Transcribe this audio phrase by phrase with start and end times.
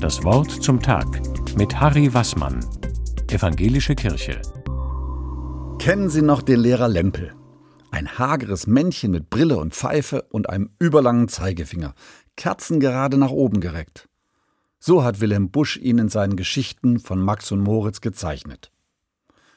[0.00, 1.06] Das Wort zum Tag
[1.56, 2.60] mit Harry Wassmann,
[3.30, 4.42] Evangelische Kirche.
[5.78, 7.32] Kennen Sie noch den Lehrer Lempel?
[7.90, 11.94] Ein hageres Männchen mit Brille und Pfeife und einem überlangen Zeigefinger,
[12.36, 14.06] kerzengerade nach oben gereckt.
[14.78, 18.70] So hat Wilhelm Busch ihn in seinen Geschichten von Max und Moritz gezeichnet.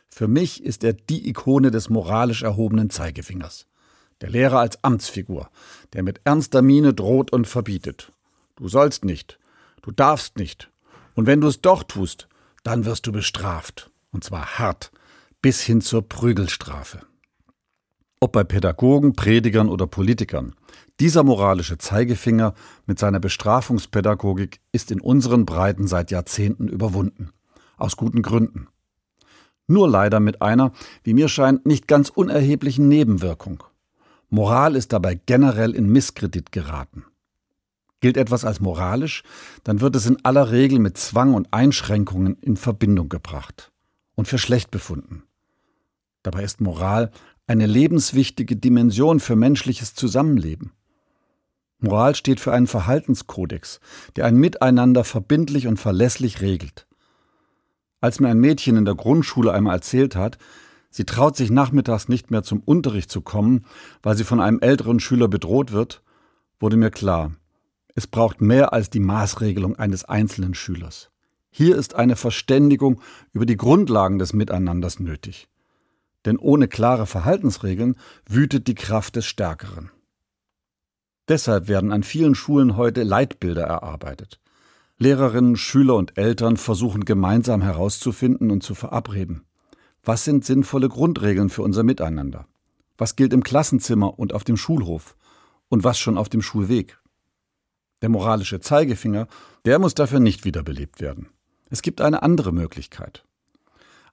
[0.08, 3.68] Für mich ist er die Ikone des moralisch erhobenen Zeigefingers.
[4.22, 5.50] Der Lehrer als Amtsfigur,
[5.92, 8.14] der mit ernster Miene droht und verbietet.
[8.56, 9.39] Du sollst nicht,
[9.82, 10.72] du darfst nicht.
[11.16, 12.28] Und wenn du es doch tust,
[12.64, 13.92] dann wirst du bestraft.
[14.12, 14.92] Und zwar hart,
[15.42, 17.02] bis hin zur Prügelstrafe.
[18.20, 20.54] Ob bei Pädagogen, Predigern oder Politikern,
[21.00, 22.54] dieser moralische Zeigefinger
[22.86, 27.32] mit seiner Bestrafungspädagogik ist in unseren Breiten seit Jahrzehnten überwunden.
[27.78, 28.68] Aus guten Gründen.
[29.68, 30.74] Nur leider mit einer,
[31.04, 33.64] wie mir scheint, nicht ganz unerheblichen Nebenwirkung.
[34.30, 37.06] Moral ist dabei generell in Misskredit geraten.
[38.02, 39.24] Gilt etwas als moralisch,
[39.64, 43.72] dann wird es in aller Regel mit Zwang und Einschränkungen in Verbindung gebracht
[44.16, 45.24] und für schlecht befunden.
[46.24, 47.12] Dabei ist Moral
[47.48, 50.72] eine lebenswichtige Dimension für menschliches Zusammenleben.
[51.80, 53.80] Moral steht für einen Verhaltenskodex,
[54.16, 56.88] der ein Miteinander verbindlich und verlässlich regelt.
[58.02, 60.38] Als mir ein Mädchen in der Grundschule einmal erzählt hat,
[60.90, 63.66] sie traut sich nachmittags nicht mehr zum Unterricht zu kommen,
[64.04, 66.02] weil sie von einem älteren Schüler bedroht wird,
[66.60, 67.32] wurde mir klar,
[67.96, 71.10] es braucht mehr als die Maßregelung eines einzelnen Schülers.
[71.50, 73.02] Hier ist eine Verständigung
[73.34, 75.50] über die Grundlagen des Miteinanders nötig.
[76.26, 77.96] Denn ohne klare Verhaltensregeln
[78.28, 79.92] wütet die Kraft des Stärkeren.
[81.28, 84.40] Deshalb werden an vielen Schulen heute Leitbilder erarbeitet.
[84.98, 89.46] Lehrerinnen, Schüler und Eltern versuchen gemeinsam herauszufinden und zu verabreden.
[90.04, 92.48] Was sind sinnvolle Grundregeln für unser Miteinander?
[92.98, 95.16] Was gilt im Klassenzimmer und auf dem Schulhof?
[95.70, 97.00] Und was schon auf dem Schulweg?
[98.02, 99.28] Der moralische Zeigefinger,
[99.66, 101.30] der muss dafür nicht wiederbelebt werden.
[101.70, 103.26] Es gibt eine andere Möglichkeit.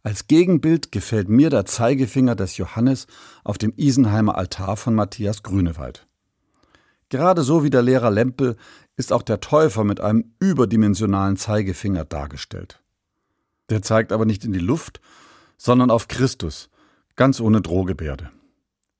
[0.02, 3.06] Als Gegenbild gefällt mir der Zeigefinger des Johannes
[3.42, 6.06] auf dem Isenheimer Altar von Matthias Grünewald.
[7.08, 8.56] Gerade so wie der Lehrer Lempel
[8.96, 12.80] ist auch der Täufer mit einem überdimensionalen Zeigefinger dargestellt.
[13.68, 15.00] Der zeigt aber nicht in die Luft,
[15.56, 16.68] sondern auf Christus,
[17.16, 18.30] ganz ohne Drohgebärde.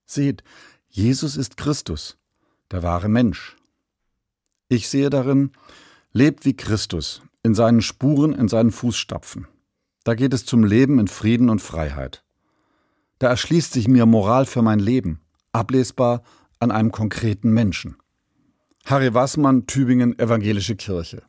[0.07, 0.43] Seht,
[0.89, 2.19] Jesus ist Christus,
[2.71, 3.57] der wahre Mensch.
[4.69, 5.53] Ich sehe darin,
[6.12, 9.47] lebt wie Christus, in seinen Spuren, in seinen Fußstapfen.
[10.03, 12.25] Da geht es zum Leben in Frieden und Freiheit.
[13.19, 15.21] Da erschließt sich mir Moral für mein Leben,
[15.53, 16.22] ablesbar
[16.59, 17.97] an einem konkreten Menschen.
[18.84, 21.22] Harry Wassmann, Tübingen, Evangelische Kirche.